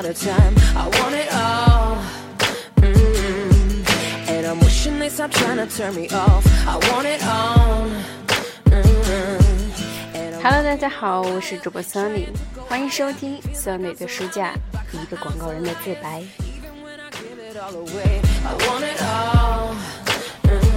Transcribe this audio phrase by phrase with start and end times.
[0.00, 0.54] out of time.
[0.74, 1.98] I want it all.
[2.76, 4.30] Mm.
[4.30, 6.46] And I'm wishing they stop trying to turn me off.
[6.66, 7.86] I want it all.
[8.64, 8.82] Mm.
[10.14, 12.28] And I'm Hello，大家好，我是主播 Sunny，
[12.66, 14.54] 欢迎收听 Sunny 的书架，
[14.92, 16.22] 一个广告人的自白。
[20.44, 20.70] Mm.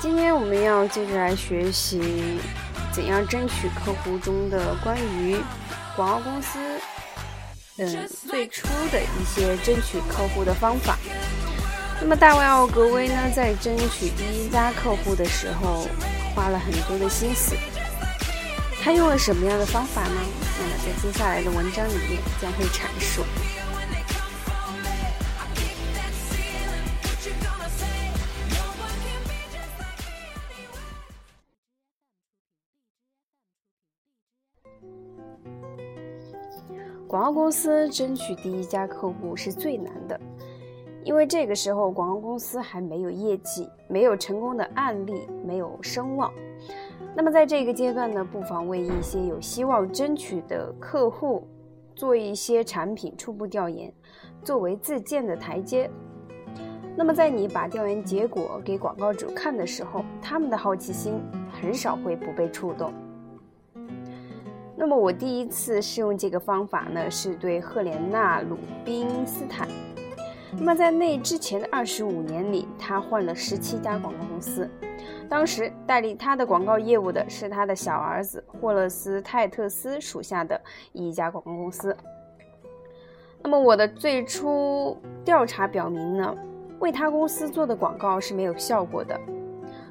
[0.00, 2.40] 今天我们要接着来学习
[2.92, 5.36] 怎样争取客户中的关于
[5.96, 6.58] 广告公司，
[7.78, 10.96] 嗯，最初的一些争取客户的方法。
[12.00, 15.86] 那么大卫奥格威呢，在争取第一家客户的时候，
[16.34, 17.54] 花了很多的心思。
[18.80, 20.20] 他用了什么样的方法呢？
[20.58, 23.24] 那么在接下来的文章里面将会阐述。
[37.08, 40.20] 广告公司争取第一家客户是最难的，
[41.04, 46.30] 因为这个时候广告公司还没有业绩，没有成功的案例，没有声望。
[47.16, 51.48] 那么在这个阶段呢，不妨为一些有希望争取的客户
[51.94, 53.90] 做一些产品初步调研，
[54.44, 55.90] 作为自荐的台阶。
[56.94, 61.18] 那么在你把调研结果给广告主看的时候，他们的好奇心
[61.50, 62.92] 很少会不被触动。
[64.80, 69.66] 那么我第一次试用这个方法呢，是对赫莲娜·鲁宾斯坦。
[70.56, 74.70] 那么在那之前的二十五年里，他换了十七家广告公司。
[75.28, 80.58] 当时代理他的广告业务的是他的小儿子霍勒斯·泰特斯属下的
[80.92, 81.94] 一家广告公司。
[83.42, 86.34] 那么我的最初调查表明呢，
[86.78, 89.18] 为他公司做的广告是没有效果的。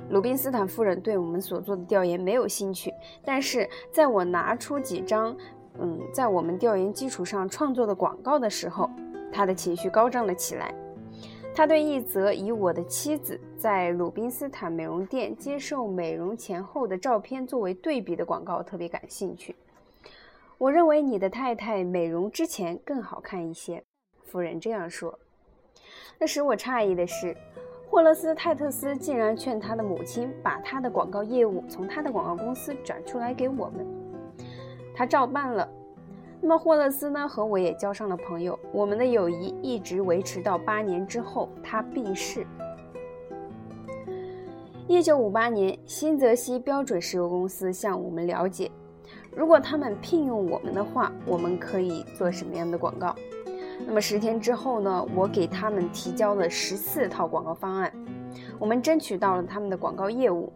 [0.09, 2.94] 鲁宾斯坦夫人对我们所做的调研没有兴趣，
[3.25, 5.36] 但是在我拿出几张，
[5.80, 8.89] 嗯，在我们调研基础上创作的广告的时候，
[9.33, 10.73] 他的情绪高涨了起来。
[11.54, 19.55] 他对一则以我的妻子在鲁宾斯坦美容店接受美容前后的照片作为对比的广告特别感兴趣。
[20.58, 23.83] 我认为你的太太美容之前更好看一些，
[24.23, 25.20] 夫人这样说。
[26.17, 27.36] 那使我诧异的是。
[27.97, 33.83] 霍勒斯·泰特斯竟然劝他的母亲把他的广告业务从他的广告公司转出来给我们，
[34.93, 35.67] 他照办了。
[36.39, 42.45] 那么霍勒斯呢，和我也交上了朋友，我们的友谊一直维持到八年之后他病逝。
[44.87, 48.69] 一九五八年，新泽西标准石油公司向我们了解，
[49.35, 53.15] 如果他们聘用我们的话，我们可以做什么样的广告？
[53.86, 57.92] 那么十天之后呢，我给他们提交了十四套广告方案，
[58.60, 60.52] 我们争取到了他们的广告业务。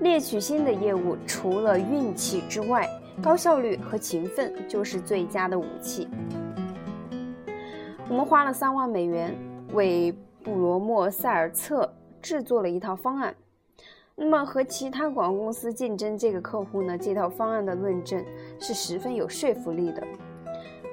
[0.00, 2.88] 猎取新的业务，除了运气之外，
[3.22, 6.08] 高效率和勤奋就是最佳的武器。
[8.08, 9.34] 我们花了三万美元
[9.72, 10.12] 为
[10.42, 13.34] 布罗莫塞尔策制作了一套方案。
[14.16, 18.24] 那么和其他广告公司竞争这个客户呢，这套方案的论证
[18.58, 20.02] 是十分有说服力的。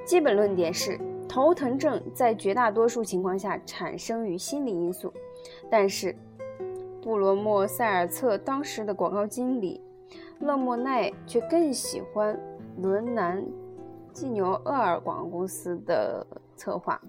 [0.06, 1.00] 基本论点是。
[1.32, 5.14] 头疼症在绝大多数情况下产生于心理因素，
[5.70, 6.14] 但是
[7.02, 9.80] 布罗莫塞尔策当时的广告经理
[10.42, 12.38] 勒莫奈却更喜欢
[12.80, 13.42] 伦南
[14.12, 16.28] 季牛厄尔广告公司的
[16.58, 17.02] 策划。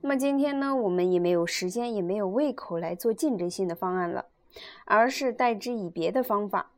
[0.00, 4.26] 那么今天呢，我们也没有时间，也没有胃口来做竞争性的方案了，
[4.84, 6.70] 而是代之以别的方法。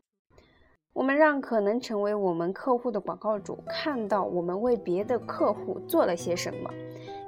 [0.94, 6.71] 我们让可能成为我们客户的广告主看到我们为别的客户做了些什么，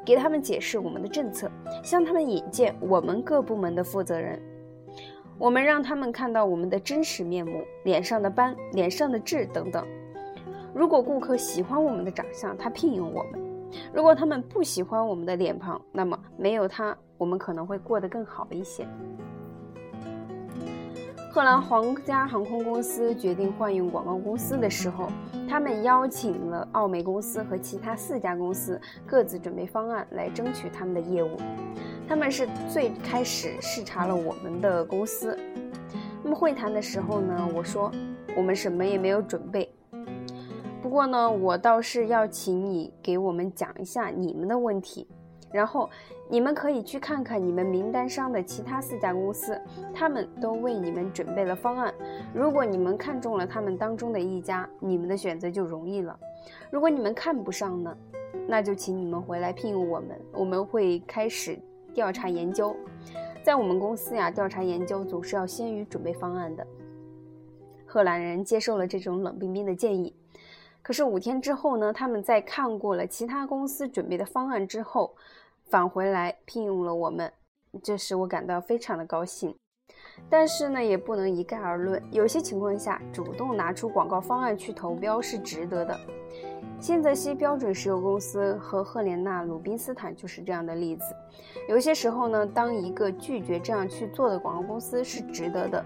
[0.05, 1.51] 给他们解释我们的政策，
[1.83, 4.41] 向他们引荐我们各部门的负责人。
[5.37, 9.85] 我们让他们看到我们的真实面目，脸上的斑、脸上的痣等等。
[10.73, 13.33] 如果顾客喜欢我们的长相，他聘用我们；
[13.93, 18.87] 如果他们不喜欢我们的脸庞，那么没有他，我们可能会过得更好一些。
[21.37, 25.07] 荷兰皇家航空公司决定换用广告公司的时候，
[25.47, 31.37] 他们邀请了奥美公司和其他四家公司各自准备方案来争取他们的业务。
[32.09, 35.39] 他们是最开始视察了我们的公司。
[36.25, 37.93] 那么会谈的时候呢，我说
[38.35, 39.71] 我们什么也没有准备。
[40.81, 45.07] 不过呢，我倒是要请你给我们讲一下你们的问题。
[45.53, 45.89] 然后
[46.29, 49.61] 你们可以去看看你们名单上的其他四家公司，
[49.95, 51.95] 他们都为你们准备了方案。
[52.35, 56.19] 如果你们看中了他们当中的一家，你们的选择就容易了。
[56.71, 57.97] 如果你们看不上呢，
[58.47, 61.59] 那就请你们回来聘用我们，我们会开始
[61.95, 62.77] 调查研究。
[63.43, 66.67] 在我们公司呀，调查研究总是要先于准备方案的。
[67.87, 70.13] 荷兰人接受了这种冷冰冰的建议。
[70.87, 75.17] 可是五天之后呢，他们在看过了其他公司准备的方案之后，
[75.65, 77.33] 返回来聘用了我们，
[77.83, 79.53] 这使我感到非常的高兴。
[80.31, 85.99] 但是呢，也不能一概而论，有些情况下，主动拿出广告方案去投标是值得的。
[86.79, 91.05] 新泽西标准石油公司和赫莲娜·鲁宾斯坦就是这样的例子。
[91.69, 95.85] 有些时候呢，当一个拒绝这样去做的广告公司是值得的。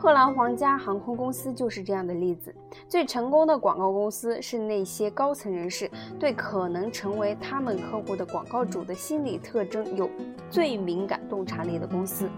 [0.00, 2.54] 荷兰皇家航空公司就是这样的例子。
[2.88, 5.90] 最成功的广告公司是那些高层人士
[6.20, 10.08] 对可能成为他们客户的广告主的心理特征有
[10.48, 12.30] 最敏感洞察力的公司。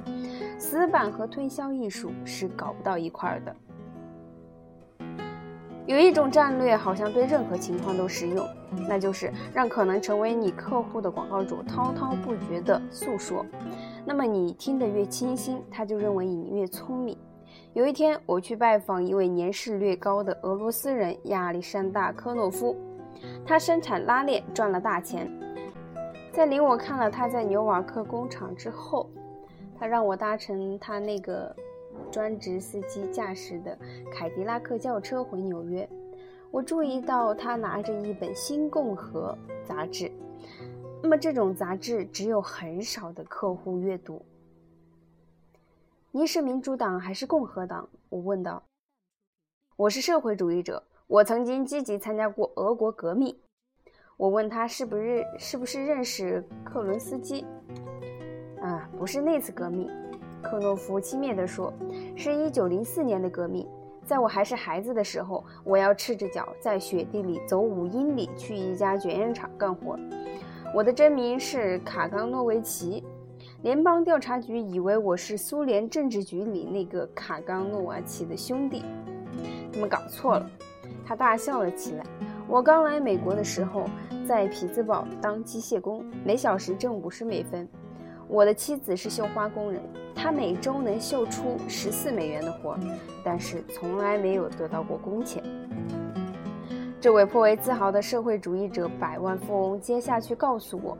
[0.58, 3.54] 死板和推销艺术是搞不到一块儿的。
[5.86, 8.46] 有一种战略好像对任何情况都适用，
[8.88, 13.44] 那就是让可能成为你客户的广告主滔滔不绝地诉说。
[14.06, 17.18] 那么你听得越清晰，他就认为你越聪明。
[17.74, 22.76] 有一天，我去拜访一位年事略高的俄罗斯人亚历山大·科诺夫，
[23.44, 25.30] 他生产拉链赚了大钱。
[26.32, 29.08] 在领我看了他在纽瓦克工厂之后，
[29.78, 31.54] 他让我搭乘他那个。
[32.10, 33.76] 专职司机驾驶的
[34.12, 35.86] 凯迪拉克轿车回纽约，
[36.50, 39.36] 我注意到他拿着一本《新共和》
[39.68, 40.10] 杂志。
[41.02, 44.24] 那么这种杂志只有很少的客户阅读。
[46.12, 47.88] 您是民主党还是共和党？
[48.08, 48.60] 我问道。
[49.76, 53.32] 我是社会主义者，我曾经积极参加过俄国革命。
[54.16, 57.46] 我问他是不是是不是认识克伦斯基？
[58.60, 59.88] 啊，不是那次革命。
[60.42, 61.72] 克诺夫轻蔑地说
[62.18, 63.68] ：“是一九零四年的革命，
[64.04, 69.96] 在我还是孩子的时候，我要赤着脚在雪地里走五英里去一家卷烟厂干活。
[70.74, 73.04] 我的真名是卡冈诺维奇，
[73.62, 78.82] 联邦调查局以为我是苏联政治局里那个卡冈诺瓦奇的兄弟。
[79.70, 80.50] 他们搞错了。”
[81.04, 82.04] 他大笑了起来。
[82.48, 83.84] 我刚来美国的时候，
[84.26, 87.68] 在匹兹堡当机械工，每小时挣五十美分。
[88.28, 89.82] 我的妻子是绣花工人，
[90.14, 92.78] 她每周能绣出十四美元的活，
[93.22, 95.42] 但是从来没有得到过工钱。
[96.98, 100.96] 这位颇为自豪的社会主义者百万富翁接下去告诉我，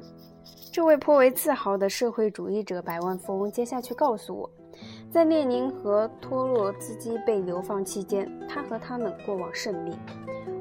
[0.73, 4.49] 这位颇为自豪的社会主义者百万富翁接下去告诉我，
[5.11, 9.93] 在列宁和托洛茨基被流放期间，他和他们过往甚密。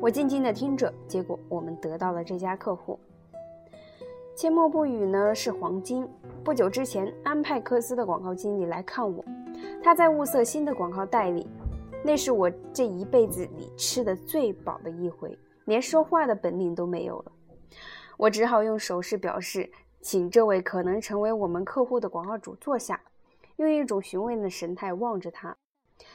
[0.01, 2.99] 我静静地听着，结果我们得到了这家客户。
[4.35, 6.07] 缄默不语呢是黄金。
[6.43, 9.23] 不久之前，安派克斯的广告经理来看我，
[9.83, 11.45] 他在物色新的广告代理。
[12.01, 17.31] 那是我这一辈子里吃的最饱的一回，连说话的本领都没有了。
[18.19, 19.71] 我只好用手势表示，
[20.01, 22.99] 请这位可能成为我们客户的广告主坐下，
[23.55, 25.55] 用一种询问的神态望着他。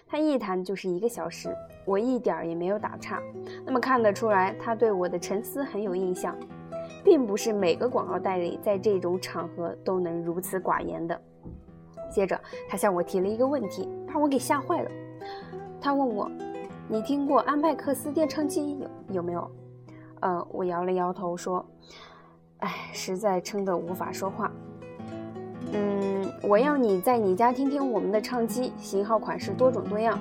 [0.07, 1.49] 他一谈就是一个小时，
[1.87, 3.23] 我一点儿也没有打岔。
[3.65, 6.37] 那么看得出来，他对我的沉思很有印象。
[7.03, 11.19] 并不是每个广告代理在这种场合都能如此寡言的。
[12.11, 14.91] 接着，他向我提了一个问题，把我给吓坏了。
[15.81, 16.31] 他问我
[16.87, 19.51] ：“你听过安派克斯电唱机有有没有？”
[20.27, 21.65] 嗯，我摇了摇头说
[22.61, 24.51] ：“哎，实在撑得无法说话。”
[25.73, 30.19] 嗯，我要你在你家听听我们的唱机，型号款式多种多样。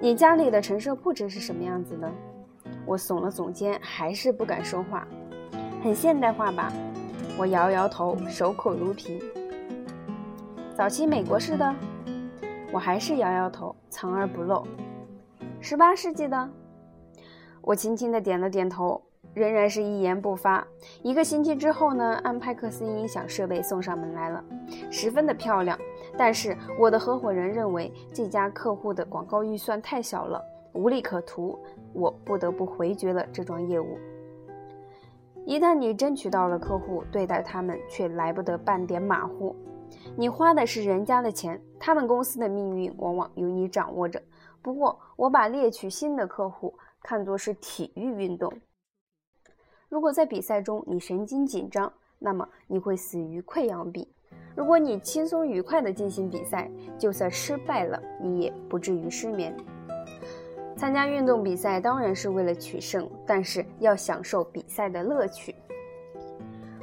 [0.00, 2.10] 你家里的陈设布置是什么样子的？
[2.84, 5.08] 我耸了耸肩，还是不敢说话。
[5.82, 6.70] 很现代化吧？
[7.38, 9.18] 我摇摇头，守口如瓶。
[10.74, 11.74] 早期美国式的，
[12.70, 14.66] 我还是摇摇头，藏而不露。
[15.60, 16.50] 十八世纪的，
[17.62, 19.00] 我轻轻的点了点头，
[19.34, 20.66] 仍然是一言不发。
[21.02, 24.44] 一个星期之后呢，安派克斯音响设备送上门来了，
[24.90, 25.78] 十分的漂亮。
[26.16, 31.58] 但是我的合伙人认为这家客户的广告预算太小了，无利可图，
[31.92, 33.98] 我不得不回绝了这桩业务。
[35.44, 39.56] 一旦你争取到了客户，对待他们却来不得半点马虎。
[40.16, 44.22] 你花的是人家的钱，他们公司的命运往往由你掌握着。
[44.62, 48.52] 不过，我把猎取新的客户看作是体育运动。
[49.92, 54.02] 如果在比赛中你神经紧张，那么你会死于溃疡病；
[54.56, 59.54] 如果你轻松愉快地进行比赛，就算失败了，你也不至于失眠。
[60.78, 65.54] 参加运动比赛当然是为了取胜，但是要享受比赛的乐趣。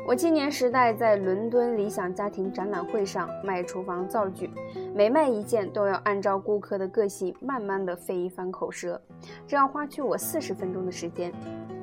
[0.06, 4.51] 我青年时代在伦敦理想家庭展览会上卖厨房灶具，
[4.94, 9.01] 每卖一件都要按照顾客的个性慢慢的费一番口舌，
[9.48, 11.34] 这要花去我四十分钟的时间。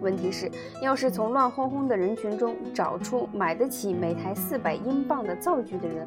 [0.01, 0.51] 问题是，
[0.83, 6.07] 要是从乱哄哄的人群中找出买得起每台四百英镑的灶具的人，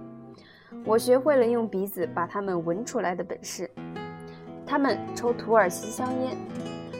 [0.85, 3.69] 我学会了用鼻子把它们闻出来的本事。
[4.65, 6.37] 他们抽土耳其香烟，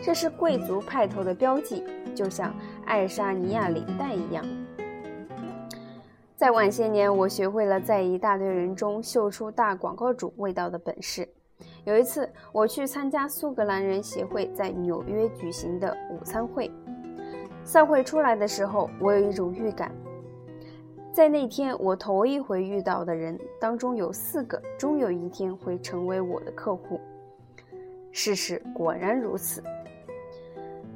[0.03, 1.84] 这是贵族派头的标记，
[2.15, 2.53] 就像
[2.86, 4.43] 爱沙尼亚领带一样。
[6.36, 11.27] 在晚些年，我学会了在一大堆人中嗅出大广告主味道的本事。
[11.86, 16.71] 有一次，我去参加苏格兰人协会在纽约举行的午餐会。
[17.63, 19.91] 散会出来的时候，我有一种预感，
[21.13, 27.00] 在那天我头一回遇到的人当中，有四个终有一天会成为我的客户。
[28.12, 29.63] 事实果然如此。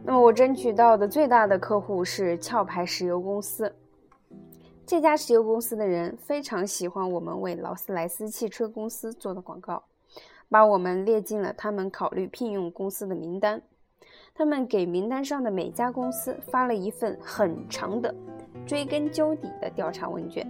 [0.04, 3.74] 那么，我争取到的最大的客户是壳牌石油公司。
[4.86, 9.82] 这家石油公司的人非常喜欢我们为劳斯莱斯汽车公司做的广告，
[10.53, 13.60] 把我们列进了他们考虑聘用公司的名单。
[14.36, 18.13] 他们给名单上的每家公司发了一份很长的、
[18.63, 20.48] 追根究底的调查问卷。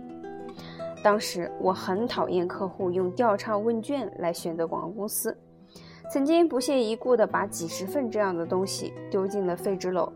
[1.01, 5.37] 当时我很讨厌客户用调查问卷来选择广告公司，
[6.11, 10.11] 曾经不屑一顾地把几十份这样的东西丢进了废纸篓。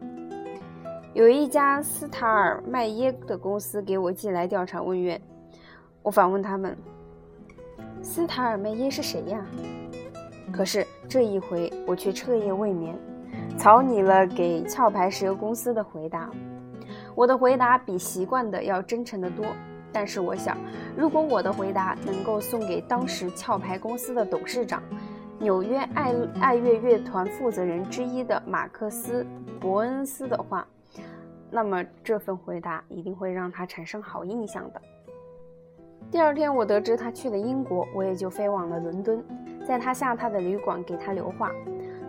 [1.13, 5.21] 有一家斯塔尔麦耶的公司给我寄来调查问卷，
[6.03, 6.77] 我反问他们
[8.03, 9.45] ：“斯塔尔麦耶是谁呀？”
[10.57, 12.97] 可是这一回我却彻夜未眠，
[13.59, 16.31] 草拟了给壳牌石油公司的回答。
[17.13, 19.45] 我的回答比习惯的要真诚得多，
[19.93, 20.57] 但是我想，
[20.95, 24.81] 如果我的回答能够送给当时壳牌公司的董事长、
[25.37, 26.11] 纽约爱
[26.41, 29.23] 爱乐乐团负责人之一的马克思·
[29.59, 30.67] 伯恩斯的话，
[31.51, 34.81] 那么这份回答一定会让他产生好印象的。
[36.09, 39.23] 第二天，我得知他去了英国，我也就飞往了伦敦，
[39.67, 41.51] 在他下榻的旅馆给他留话，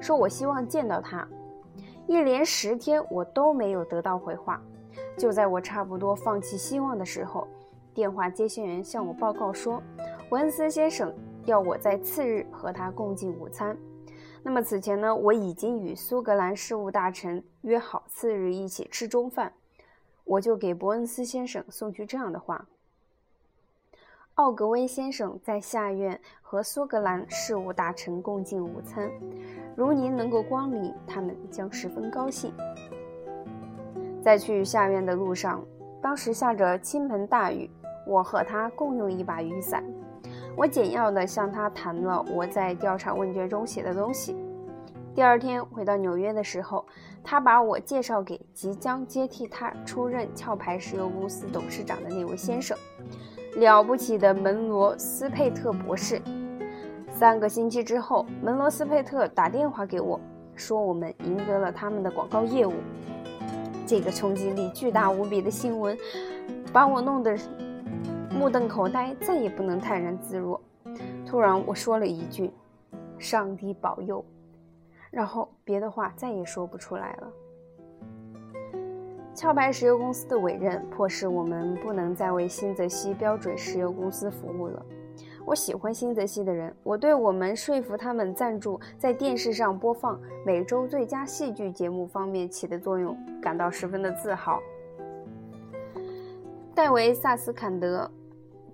[0.01, 1.27] 说我希望见到他。
[2.07, 4.63] 一连十天，我都没有得到回话。
[5.17, 7.49] 就在我差不多放弃希望的时候，
[7.93, 9.83] 电话接线员向我报告说，
[10.31, 11.13] 文恩斯先生
[11.47, 13.77] 要我在次日和他共进午餐。
[14.45, 19.53] 那么此前呢，我已经与苏格兰事务大臣约好次日一起吃中饭，
[20.23, 22.69] 我就给伯恩斯先生送去这样的话：
[24.39, 29.11] 奥格威先生在下院和苏格兰事务大臣共进午餐，
[29.75, 32.53] 如您能够光临，他们将十分高兴。
[34.23, 35.61] 在去下院的路上，
[36.01, 37.69] 当时下着倾盆大雨，
[38.07, 39.83] 我和他共用一把雨伞。
[40.57, 44.37] 我简要地向他谈了我在调查问卷中写的东西。
[45.17, 46.87] 第二天回到纽约的时候，
[47.25, 52.79] 他把我介绍给即将接替他出任壳牌石油公司董事长的那位先生——
[53.57, 56.21] 了不起的门罗斯佩特博士。
[57.11, 60.21] 三个星期之后，门罗斯佩特打电话给我，
[60.55, 62.75] 说我们赢得了他们的广告业务。
[63.87, 65.97] 这个冲击力巨大无比的新闻，
[66.73, 67.37] 把我弄得。
[68.31, 70.61] 目瞪口呆，再也不能泰然自若。
[71.27, 72.53] 突然，我说了一句
[73.19, 74.25] ：“上帝保佑。”
[75.11, 77.29] 然后别的话再也说不出来了。
[79.41, 84.85] 壳牌石油公司的委任，迫使我们不能再为新泽西标准石油公司服务了。
[85.47, 94.61] 我喜欢新泽西的人，我对我们说服他们赞助在电视上播放每周最佳戏剧节目方面起的作用感到十分的自豪。
[96.75, 98.11] 戴维·萨斯坎德。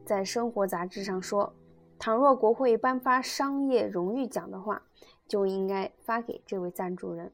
[0.04, 1.52] 在《生活》杂志上说，
[1.98, 4.82] 倘若国会颁发商业荣誉奖的话，
[5.28, 7.30] 就应该发给这位赞助人。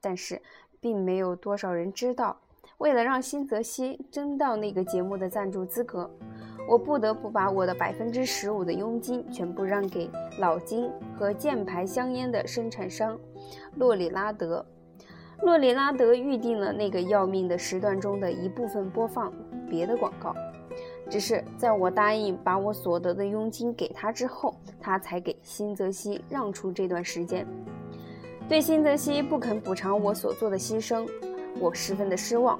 [0.00, 0.40] 但是，
[0.80, 2.40] 并没有多少人知道，
[2.84, 6.08] 为了让新泽西争到那个节目的赞助资格，
[6.68, 10.06] 我不得不把我的百分之十五的佣金全部让给
[10.38, 13.18] 老金和箭牌香烟的生产商
[13.76, 14.62] 洛里拉德。
[15.40, 19.32] 洛里拉德预定了那个要命的时段中的一部分播放
[19.66, 20.36] 别的广告。
[21.08, 27.46] 只是在我答应把我所得的佣金给他之后，他才给新泽西让出这段时间。
[28.46, 31.08] 对新泽西不肯补偿我所做的牺牲，
[31.60, 32.58] 我十分的失望。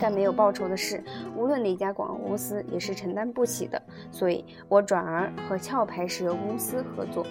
[0.00, 1.02] 但没有报酬的事，
[1.34, 7.26] 无论哪家广告公司也是承担不起的，所以我转而和壳牌石油公司合作。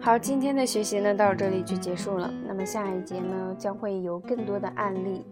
[0.00, 2.32] 好，今天的学习呢到这里就结束了。
[2.46, 5.24] 那么下一节呢将会有更多的案例。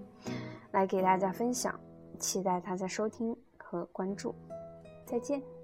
[0.73, 1.79] 来给大家分享，
[2.19, 4.35] 期待大家收听和关注，
[5.05, 5.60] 再见。